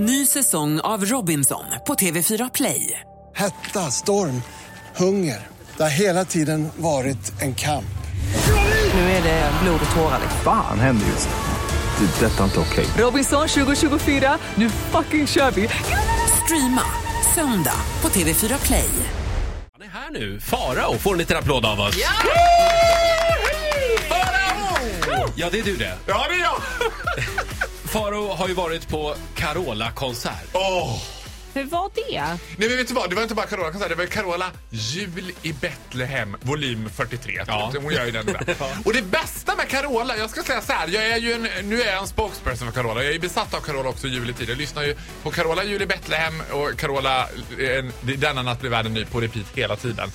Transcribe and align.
Ny 0.00 0.26
säsong 0.26 0.80
av 0.80 1.04
Robinson 1.04 1.64
på 1.86 1.94
TV4 1.94 2.50
Play. 2.54 3.00
Hetta, 3.34 3.90
storm, 3.90 4.42
hunger. 4.96 5.46
Det 5.76 5.82
har 5.82 5.90
hela 5.90 6.24
tiden 6.24 6.68
varit 6.76 7.42
en 7.42 7.54
kamp. 7.54 7.84
Nu 8.94 9.00
är 9.00 9.22
det 9.22 9.50
blod 9.62 9.80
och 9.90 9.96
tårar. 9.96 10.20
Fan 10.44 10.80
händer 10.80 11.06
just 11.06 11.28
nu. 11.28 12.06
Det. 12.06 12.26
är 12.26 12.30
Detta 12.30 12.40
är 12.40 12.44
inte 12.44 12.60
okej. 12.60 12.86
Robinson 12.98 13.48
2024, 13.48 14.38
nu 14.54 14.70
fucking 14.70 15.26
kör 15.26 15.50
vi! 15.50 15.68
Streama 16.44 16.82
söndag 17.34 17.80
på 18.00 18.08
TV4 18.08 18.66
Play. 18.66 18.88
Han 19.72 19.82
är 19.82 19.90
här 19.90 20.10
nu. 20.10 20.40
Farao 20.40 20.98
får 20.98 21.12
en 21.12 21.18
liten 21.18 21.36
applåd 21.36 21.66
av 21.66 21.80
oss. 21.80 21.96
Ja! 21.98 22.10
Ja, 25.36 25.48
det 25.52 25.58
är 25.58 25.64
du 25.64 25.76
det. 25.76 25.94
Ja, 26.06 26.26
det 26.28 26.34
är 26.34 26.40
jag! 26.40 26.62
Farao 27.88 28.28
har 28.28 28.48
ju 28.48 28.54
varit 28.54 28.88
på 28.88 29.14
Carola-konsert. 29.34 30.54
Oh. 30.54 31.17
Hur 31.54 31.64
var 31.64 31.90
det? 31.94 32.22
Nej 32.56 32.68
men 32.68 32.76
vet 32.76 32.88
du 32.88 32.94
vad, 32.94 33.10
det 33.10 33.14
var 33.16 33.22
inte 33.22 33.34
bara 33.34 33.46
Carola 33.46 33.70
konsert, 33.70 33.88
det 33.88 33.94
var 33.94 34.06
Carola 34.06 34.50
Jul 34.70 35.32
i 35.42 35.52
Betlehem 35.52 36.36
volym 36.40 36.90
43. 36.96 37.44
Ja. 37.46 37.72
Hon 37.82 37.92
gör 37.92 38.04
ju 38.04 38.10
den 38.10 38.26
där. 38.26 38.56
Och 38.84 38.92
det 38.92 39.02
bästa 39.02 39.56
med 39.56 39.68
Carola, 39.68 40.16
jag 40.16 40.30
ska 40.30 40.42
säga 40.42 40.60
så 40.60 40.72
här, 40.72 40.88
jag 40.88 41.06
är 41.06 41.16
ju 41.16 41.32
en, 41.32 41.68
nu 41.68 41.82
är 41.82 41.86
jag 41.86 42.02
en 42.02 42.06
spokesperson 42.06 42.72
för 42.72 42.82
Carola. 42.82 43.04
Jag 43.04 43.14
är 43.14 43.18
besatt 43.18 43.54
av 43.54 43.60
Carola 43.60 43.88
också 43.88 44.06
juletid. 44.06 44.48
Jag 44.48 44.58
lyssnar 44.58 44.82
ju 44.82 44.96
på 45.22 45.30
Carola 45.30 45.64
Jul 45.64 45.82
i 45.82 45.86
Betlehem 45.86 46.42
och 46.50 46.78
Carola 46.78 47.28
en, 47.58 47.92
Denna 48.00 48.42
natt 48.42 48.60
blir 48.60 48.70
världen 48.70 48.94
ny 48.94 49.04
på 49.04 49.20
repeat 49.20 49.46
hela 49.54 49.76
tiden. 49.76 50.10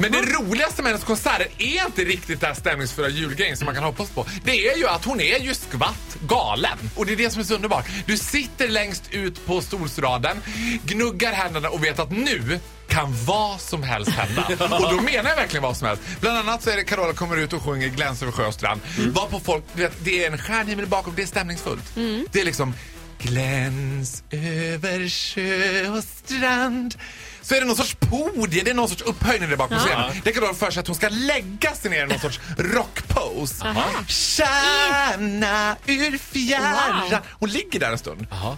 Men 0.00 0.12
det 0.12 0.22
roligaste 0.22 0.82
med 0.82 0.92
hennes 0.92 1.04
konserter 1.04 1.46
är 1.58 1.86
inte 1.86 2.04
riktigt 2.04 2.40
den 2.40 2.54
stämningsfulla 2.54 3.08
julgrejen 3.08 3.56
som 3.56 3.64
man 3.64 3.74
kan 3.74 3.84
hoppas 3.84 4.10
på. 4.10 4.26
Det 4.44 4.68
är 4.68 4.76
ju 4.76 4.86
att 4.88 5.04
hon 5.04 5.20
är 5.20 5.38
ju 5.38 5.54
skvatt 5.54 6.16
galen. 6.28 6.78
Och 6.96 7.06
det 7.06 7.12
är 7.12 7.16
det 7.16 7.30
som 7.30 7.40
är 7.40 7.44
så 7.44 7.54
underbart. 7.54 7.86
Du 8.06 8.16
sitter 8.16 8.68
längst 8.68 9.02
ut 9.10 9.46
på 9.46 9.60
stolsraden, 9.60 10.36
gnuggar 10.84 11.32
händerna 11.32 11.68
och 11.68 11.84
vet 11.84 11.98
att 11.98 12.10
nu 12.10 12.60
kan 12.88 13.24
vad 13.24 13.60
som 13.60 13.82
helst 13.82 14.10
hända. 14.10 14.42
Och 14.76 14.94
då 14.94 15.00
menar 15.02 15.30
jag 15.30 15.36
verkligen 15.36 15.62
vad 15.62 15.76
som 15.76 15.88
helst. 15.88 16.02
Bland 16.20 16.38
annat 16.38 16.62
så 16.62 16.70
är 16.70 16.76
det 16.76 16.84
Carola 16.84 17.12
kommer 17.12 17.36
ut 17.36 17.52
och 17.52 17.62
sjunger 17.62 17.88
Gläns 17.88 18.22
över 18.22 18.32
sjö 18.32 18.46
och 18.46 18.54
strand. 18.54 18.80
Var 19.12 19.26
på 19.26 19.40
folk, 19.40 19.64
vet, 19.72 19.92
det 20.04 20.24
är 20.24 20.30
en 20.32 20.38
stjärnhimmel 20.38 20.86
bakom, 20.86 21.12
det 21.16 21.22
är 21.22 21.26
stämningsfullt. 21.26 21.84
Det 22.32 22.40
är 22.40 22.44
liksom 22.44 22.74
Gläns 23.18 24.22
över 24.30 25.08
sjö 25.08 25.88
och 25.90 26.04
strand. 26.04 26.94
Så 27.42 27.54
är 27.54 27.60
det 27.60 27.66
någon 27.66 27.76
sorts 27.76 27.94
podie, 28.00 28.62
det 28.64 28.70
är 28.70 28.74
någon 28.74 28.88
sorts 28.88 29.02
upphöjning 29.02 29.50
där 29.50 29.56
bakom 29.56 29.78
scenen. 29.78 30.12
Det 30.24 30.32
kan 30.32 30.42
då 30.42 30.54
för 30.54 30.70
sig 30.70 30.80
att 30.80 30.86
hon 30.86 30.96
ska 30.96 31.08
lägga 31.08 31.74
sig 31.74 31.90
ner 31.90 32.02
i 32.02 32.06
någon 32.06 32.20
sorts 32.20 32.40
rockpose. 32.58 33.74
Tjärna 34.06 35.76
ur 35.86 36.18
fjärran. 36.18 37.10
Wow. 37.10 37.18
Hon 37.30 37.50
ligger 37.50 37.80
där 37.80 37.92
en 37.92 37.98
stund 37.98 38.26
Jaha. 38.30 38.56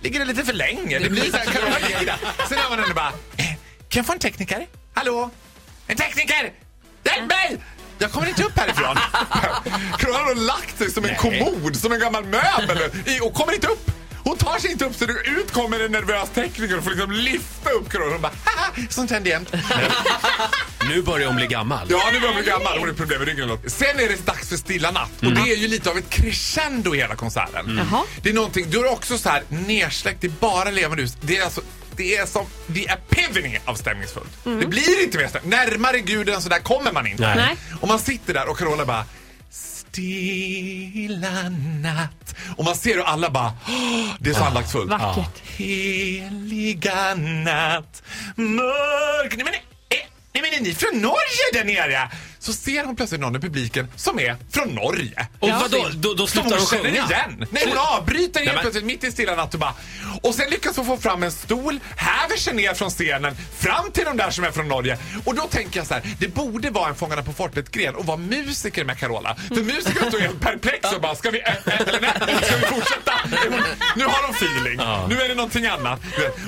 Ligger 0.00 0.18
det 0.18 0.24
lite 0.24 0.44
för 0.44 0.52
länge. 0.52 0.98
Det 0.98 1.10
blir 1.10 1.30
så 1.30 1.36
här, 1.36 2.04
där. 2.06 2.18
Sen 2.48 2.58
hör 2.58 2.70
man 2.70 2.78
henne 2.78 2.94
bara, 2.94 3.12
eh, 3.36 3.46
kan 3.88 4.00
jag 4.00 4.06
få 4.06 4.12
en 4.12 4.18
tekniker? 4.18 4.66
Hallå? 4.94 5.30
En 5.86 5.96
tekniker! 5.96 6.52
Hjälp 7.04 7.28
mig! 7.28 7.58
Jag 7.98 8.12
kommer 8.12 8.28
inte 8.28 8.44
upp 8.44 8.58
härifrån. 8.58 8.96
Carola 9.98 10.18
har 10.18 10.34
lagt 10.34 10.78
sig 10.78 10.90
som 10.90 11.04
en 11.04 11.16
kommod, 11.16 11.76
som 11.76 11.92
en 11.92 12.00
gammal 12.00 12.24
möbel 12.24 12.78
och 13.22 13.34
kommer 13.34 13.52
inte 13.52 13.66
upp. 13.66 13.90
Hon 14.24 14.36
tar 14.36 14.58
sig 14.58 14.70
inte 14.72 14.84
upp 14.84 14.94
så 14.94 15.06
det 15.06 15.12
ut 15.12 15.52
kommer 15.52 15.80
en 15.80 15.92
nervös 15.92 16.30
tekniker 16.34 16.78
och 16.78 16.84
får 16.84 16.90
liksom 16.90 17.12
lyfta 17.12 17.70
upp 17.70 17.92
Carola. 17.92 18.12
Hon 18.12 18.20
bara, 18.20 18.32
haha, 18.44 18.72
sånt 18.90 19.10
händer 19.10 19.30
jämt. 19.30 19.52
Nu 20.88 21.02
börjar 21.02 21.26
hon 21.26 21.36
bli 21.36 21.46
gammal. 21.46 21.86
Ja, 21.90 22.02
nu 22.12 22.20
börjar 22.20 22.34
hon 22.34 22.42
bli 22.42 22.50
gammal. 22.52 22.78
Hon 22.78 22.88
har 22.88 22.94
problem 22.94 23.18
med 23.18 23.28
ryggen. 23.28 23.58
Sen 23.66 24.00
är 24.00 24.08
det 24.08 24.26
dags 24.26 24.48
för 24.48 24.56
Stilla 24.56 24.90
natt. 24.90 25.10
Och 25.26 25.32
det 25.32 25.40
är 25.40 25.56
ju 25.56 25.68
lite 25.68 25.90
av 25.90 25.98
ett 25.98 26.10
crescendo 26.10 26.94
i 26.94 26.98
hela 26.98 27.14
konserten. 27.16 27.80
Jaha. 27.90 28.04
Det 28.22 28.28
är 28.30 28.34
någonting, 28.34 28.70
du 28.70 28.78
är 28.78 28.92
också 28.92 29.18
så 29.18 29.28
här 29.28 29.42
nersläckt, 29.48 30.20
det 30.20 30.26
är 30.26 30.32
bara 30.40 30.70
levande 30.70 31.02
ljus. 31.02 31.16
Det 31.20 31.36
är 31.38 31.44
alltså, 31.44 31.60
det 31.96 32.16
är 32.16 32.26
som 32.26 32.46
the 32.74 32.86
epiphany 32.88 33.58
av 33.64 33.74
stämningsfullt. 33.74 34.30
Det 34.44 34.66
blir 34.66 35.02
inte 35.02 35.18
mer 35.18 35.28
stämning. 35.28 35.50
Närmare 35.50 35.98
Gud 36.00 36.28
än 36.28 36.42
så 36.42 36.48
där 36.48 36.58
kommer 36.58 36.92
man 36.92 37.06
inte. 37.06 37.34
Nej. 37.36 37.56
Och 37.80 37.88
man 37.88 37.98
sitter 37.98 38.34
där 38.34 38.48
och 38.50 38.58
Carola 38.58 38.84
bara 38.86 39.04
Stilla 39.50 41.48
natt. 41.82 42.34
Och 42.56 42.64
man 42.64 42.76
ser 42.76 42.94
hur 42.94 43.02
alla 43.02 43.30
bara, 43.30 43.52
"Åh, 43.68 44.14
det 44.18 44.30
är 44.30 44.34
så 44.34 44.44
andaktsfullt. 44.44 44.90
Vackert. 44.90 45.42
Heliga 45.56 47.14
natt, 47.14 48.02
mörk... 48.36 49.36
Nej 49.36 49.44
men 49.44 49.54
är 50.58 50.62
ni 50.62 50.74
från 50.74 51.00
Norge 51.00 51.46
där 51.52 51.64
nere? 51.64 52.10
Så 52.38 52.52
ser 52.52 52.84
hon 52.84 52.96
plötsligt 52.96 53.20
någon 53.20 53.36
i 53.36 53.38
publiken 53.40 53.88
som 53.96 54.18
är 54.20 54.36
från 54.50 54.68
Norge. 54.68 55.26
Och 55.38 55.48
vadå, 55.48 55.88
då- 55.94 56.14
då 56.14 56.26
slutar 56.26 56.50
hon 56.50 56.66
sjunga? 56.66 56.88
igen. 56.88 57.46
Nej, 57.50 57.64
hon 57.68 57.78
avbryter 57.78 58.40
helt 58.46 58.60
plötsligt 58.60 58.84
mitt 58.84 59.04
i 59.04 59.12
stilla 59.12 59.36
natt 59.36 59.54
och 59.54 59.60
bara... 59.60 59.74
Och 60.22 60.34
sen 60.34 60.50
lyckas 60.50 60.76
hon 60.76 60.86
få 60.86 60.96
fram 60.96 61.22
en 61.22 61.32
stol, 61.32 61.80
häver 61.96 62.36
sig 62.36 62.54
ner 62.54 62.74
från 62.74 62.90
scenen, 62.90 63.36
fram 63.58 63.90
till 63.92 64.04
de 64.04 64.16
där 64.16 64.30
som 64.30 64.44
är 64.44 64.50
från 64.50 64.68
Norge. 64.68 64.98
Och 65.24 65.34
då 65.34 65.42
tänker 65.42 65.80
jag 65.80 65.86
så 65.86 65.94
här, 65.94 66.02
det 66.18 66.28
borde 66.28 66.70
vara 66.70 66.88
en 66.88 66.94
Fångarna 66.94 67.22
på 67.22 67.32
fortet-gren 67.32 67.94
och 67.94 68.06
vara 68.06 68.16
musiker 68.16 68.84
med 68.84 68.98
Carola. 68.98 69.36
För 69.48 69.54
musiker 69.62 70.08
står 70.08 70.18
helt 70.18 70.40
perplex 70.40 70.92
och 70.92 71.00
bara, 71.00 71.14
ska 71.14 71.30
vi, 71.30 71.40
äh, 71.40 71.48
äh, 71.66 71.80
eller 71.80 72.00
nej, 72.00 72.10
ska 72.42 72.56
vi 72.56 72.62
fortsätta? 72.66 73.12
Nu 73.96 74.04
har 74.04 74.22
de 74.28 74.34
feeling, 74.34 74.76
nu 75.08 75.22
är 75.24 75.28
det 75.28 75.34
någonting 75.34 75.66
annat. 75.66 76.00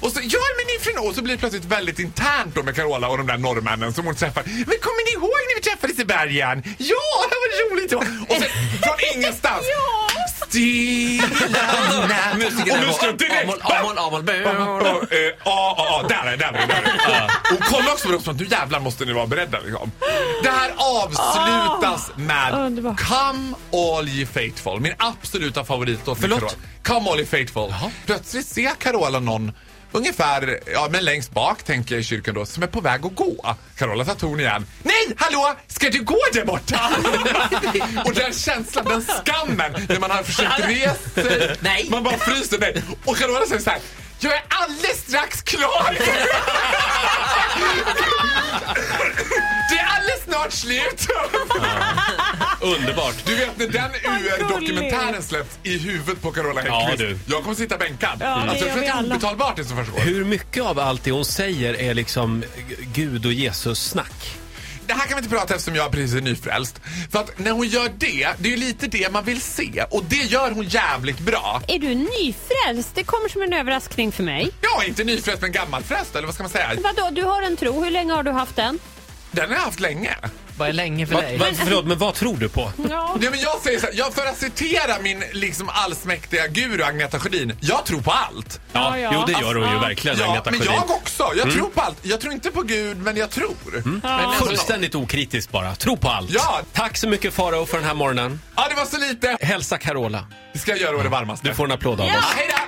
Och 0.00 0.12
så, 0.12 0.20
ja 0.22 0.38
men 0.56 0.66
ni 0.66 0.74
är 0.74 0.80
från... 0.94 1.08
Och 1.08 1.14
så 1.14 1.22
blir 1.22 1.34
det 1.34 1.38
plötsligt 1.40 1.64
väldigt 1.64 1.98
internt 1.98 2.54
då 2.54 2.62
med 2.62 2.76
Carola 2.76 3.08
och 3.08 3.18
de 3.18 3.26
där 3.26 3.36
norrmännen 3.38 3.92
som 3.92 4.06
hon 4.06 4.14
träffar. 4.14 4.42
Men 4.46 4.78
kommer 4.86 5.04
ni 5.06 5.12
ihåg 5.12 5.30
när 5.48 5.57
vi 5.58 5.70
träffades 5.70 5.98
i 5.98 6.04
bergen? 6.04 6.62
Ja, 6.78 6.96
det 7.30 7.36
var 7.42 7.70
roligt! 7.70 7.92
Och 7.92 8.36
sen 8.36 8.48
från 8.82 8.96
ingenstans. 9.16 9.64
Stilla 10.48 11.26
natt. 12.08 12.36
Musikerna 12.36 12.88
Och 12.88 12.94
ska 12.94 13.12
direkt... 13.12 13.50
Amol. 13.98 14.24
Ja, 14.26 15.00
eh, 15.10 15.18
Ja, 15.44 15.74
ja, 15.78 16.02
ja, 16.02 16.08
där 16.08 16.26
är 16.26 16.30
det, 16.30 16.36
där 16.36 16.46
är 16.48 16.52
det. 16.52 16.66
Där 16.66 16.82
är 16.82 17.28
det. 17.50 17.54
Och 17.54 17.60
kolla 17.64 17.92
också 17.92 18.06
på 18.06 18.12
dem 18.12 18.22
som 18.22 18.34
att 18.34 18.40
nu 18.40 18.46
jävlar 18.50 18.80
måste 18.80 19.04
ni 19.04 19.12
vara 19.12 19.26
beredda. 19.26 19.58
Liksom. 19.60 19.92
Det 20.42 20.50
här 20.50 20.70
avslutas 20.76 22.10
med 22.16 22.54
underbart. 22.54 23.00
Come 23.08 23.54
All 23.72 24.08
Ye 24.08 24.26
Faithful. 24.26 24.80
Min 24.80 24.94
absoluta 24.98 25.64
favoritlåt. 25.64 26.20
med 26.20 26.30
Förlåt? 26.30 26.56
Come 26.82 27.10
All 27.10 27.20
Ye 27.20 27.26
Faithful. 27.26 27.74
Plötsligt 28.06 28.46
ser 28.46 28.70
Carola 28.70 29.20
någon 29.20 29.52
Ungefär, 29.92 30.60
ja 30.72 30.88
men 30.90 31.04
längst 31.04 31.30
bak 31.30 31.62
tänker 31.62 31.94
jag 31.94 32.00
i 32.00 32.04
kyrkan 32.04 32.34
då, 32.34 32.46
som 32.46 32.62
är 32.62 32.66
på 32.66 32.80
väg 32.80 33.06
att 33.06 33.14
gå. 33.14 33.56
Carola 33.76 34.04
tar 34.04 34.14
ton 34.14 34.40
igen. 34.40 34.66
Nej, 34.82 35.14
hallå! 35.16 35.54
Ska 35.66 35.90
du 35.90 36.02
gå 36.02 36.18
där 36.32 36.44
borta? 36.44 36.90
och 38.04 38.14
den 38.14 38.32
känslan, 38.32 38.84
den 38.84 39.02
skammen, 39.02 39.86
när 39.88 40.00
man 40.00 40.10
har 40.10 40.22
försökt 40.22 40.58
resa 40.58 41.22
sig. 41.22 41.56
Nej. 41.60 41.86
Man 41.90 42.02
bara 42.02 42.18
fryser. 42.18 42.58
Nej. 42.58 42.82
Och 43.04 43.16
Carola 43.16 43.46
säger 43.46 43.62
så 43.62 43.70
här. 43.70 43.80
Jag 44.20 44.32
är 44.32 44.42
alldeles 44.48 44.98
strax 45.08 45.42
klar! 45.42 45.98
Det 49.70 49.78
är 49.78 49.86
alldeles 49.86 50.24
snart 50.24 50.52
slut! 50.52 51.08
Underbart. 52.60 53.14
Du 53.26 53.34
vet 53.34 53.58
när 53.58 53.68
den 53.68 53.90
UR-dokumentären 53.90 55.22
släpps 55.22 55.58
i 55.62 55.78
huvudet 55.78 56.22
på 56.22 56.32
Carola 56.32 56.60
Häggkvist. 56.60 57.00
Ja, 57.00 57.06
du. 57.06 57.18
Jag 57.34 57.42
kommer 57.42 57.56
sitta 57.56 57.78
bänkad. 57.78 58.18
det 58.18 58.28
alltså, 58.28 58.68
att 58.68 58.76
vi 58.76 58.80
det 58.80 58.86
är 58.86 59.04
obetalbart 59.04 59.56
det 59.56 59.64
som 59.64 59.76
förstår. 59.76 60.00
Hur 60.00 60.24
mycket 60.24 60.62
av 60.62 60.78
allt 60.78 61.04
det 61.04 61.10
hon 61.10 61.24
säger 61.24 61.74
är 61.74 61.94
liksom 61.94 62.44
Gud 62.94 63.26
och 63.26 63.32
Jesus 63.32 63.88
snack? 63.90 64.38
Det 64.86 64.94
här 64.94 65.06
kan 65.06 65.16
vi 65.16 65.22
inte 65.24 65.36
prata 65.36 65.54
eftersom 65.54 65.74
jag 65.74 65.92
precis 65.92 66.14
är 66.14 66.20
nyfrälst. 66.20 66.80
För 67.12 67.18
att 67.18 67.38
när 67.38 67.50
hon 67.50 67.68
gör 67.68 67.90
det, 67.98 68.28
det 68.38 68.48
är 68.48 68.50
ju 68.50 68.56
lite 68.56 68.86
det 68.86 69.12
man 69.12 69.24
vill 69.24 69.40
se. 69.40 69.84
Och 69.90 70.04
det 70.08 70.16
gör 70.16 70.50
hon 70.50 70.64
jävligt 70.64 71.18
bra. 71.18 71.62
Är 71.68 71.78
du 71.78 71.94
nyfrälst? 71.94 72.94
Det 72.94 73.04
kommer 73.04 73.28
som 73.28 73.42
en 73.42 73.52
överraskning 73.52 74.12
för 74.12 74.22
mig. 74.22 74.50
Ja, 74.60 74.84
inte 74.84 75.04
nyfrälst 75.04 75.42
men 75.42 75.52
gammalfrälst 75.52 76.16
eller 76.16 76.26
vad 76.26 76.34
ska 76.34 76.42
man 76.42 76.50
säga? 76.50 76.70
Vadå, 76.82 77.08
du 77.12 77.22
har 77.22 77.42
en 77.42 77.56
tro. 77.56 77.84
Hur 77.84 77.90
länge 77.90 78.12
har 78.12 78.22
du 78.22 78.30
haft 78.30 78.56
den? 78.56 78.78
Den 79.30 79.48
har 79.48 79.56
jag 79.56 79.62
haft 79.62 79.80
länge. 79.80 80.16
Vad 80.58 80.68
är 80.68 80.72
länge 80.72 81.06
för 81.06 81.14
Va, 81.14 81.20
dig? 81.20 81.38
va, 81.38 81.46
förlåt, 81.64 81.84
men 81.86 81.98
vad 81.98 82.14
tror 82.14 82.36
du 82.36 82.48
på? 82.48 82.72
Ja. 82.90 83.16
Ja, 83.20 83.30
men 83.30 83.40
jag 83.40 83.60
säger 83.60 83.80
så 83.80 83.86
här, 83.86 83.92
jag, 83.94 84.14
för 84.14 84.26
att 84.26 84.38
citera 84.38 84.98
min 85.02 85.24
liksom 85.32 85.68
allsmäktiga 85.72 86.46
guru 86.46 86.82
Agneta 86.82 87.18
Sjödin, 87.20 87.56
jag 87.60 87.84
tror 87.86 88.00
på 88.00 88.10
allt. 88.10 88.60
Ja, 88.72 88.98
ja. 88.98 89.10
Jo, 89.14 89.22
det 89.26 89.32
gör 89.32 89.54
hon 89.54 89.68
ju 89.68 89.74
Ja. 89.74 89.80
verkligen, 89.80 90.18
Ja, 90.18 90.24
Agneta 90.24 90.50
men 90.50 90.60
Sjödin. 90.60 90.74
jag 90.88 90.90
också. 90.96 91.32
Jag 91.36 91.52
tror 91.52 91.68
på 91.70 91.80
allt. 91.80 91.96
Jag 92.02 92.20
tror 92.20 92.32
inte 92.32 92.50
på 92.50 92.62
Gud, 92.62 92.96
men 92.96 93.16
jag 93.16 93.30
tror. 93.30 93.82
Men 94.02 94.32
Fullständigt 94.32 94.94
okritiskt 94.94 95.52
bara. 95.52 95.74
Tro 95.74 95.96
på 95.96 96.08
allt. 96.08 96.30
Ja. 96.30 96.60
Tack 96.72 96.96
så 96.96 97.08
mycket 97.08 97.34
Farao 97.34 97.66
för 97.66 97.76
den 97.78 97.86
här 97.86 97.94
morgonen. 97.94 98.40
Ja, 98.56 98.66
det 98.68 98.74
var 98.74 98.84
så 98.84 98.98
lite. 98.98 99.36
Hälsa 99.40 99.78
Carola. 99.78 100.26
Det 100.52 100.58
ska 100.58 100.70
jag 100.70 100.80
göra 100.80 100.96
å 100.96 101.02
det 101.02 101.08
varmaste. 101.08 101.48
Du 101.48 101.54
får 101.54 101.64
en 101.64 101.72
applåd 101.72 102.00
av 102.00 102.06
Ja, 102.08 102.18
oss. 102.18 102.24
hej 102.36 102.48
då! 102.50 102.67